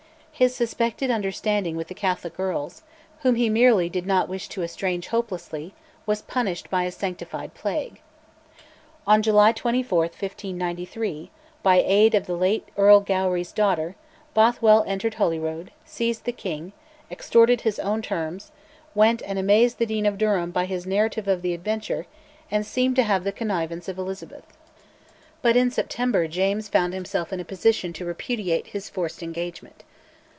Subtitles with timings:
[0.33, 2.81] His suspected understanding with the Catholic earls,
[3.21, 5.75] whom he merely did not wish to estrange hopelessly,
[6.07, 8.01] was punished by a sanctified plague.
[9.05, 11.29] On July 24, 1593,
[11.61, 13.93] by aid of the late Earl Gowrie's daughter,
[14.33, 16.73] Bothwell entered Holyrood, seized the king,
[17.11, 18.51] extorted his own terms,
[18.95, 22.07] went and amazed the Dean of Durham by his narrative of the adventure,
[22.49, 24.47] and seemed to have the connivance of Elizabeth.
[25.43, 29.83] But in September James found himself in a position to repudiate his forced engagement.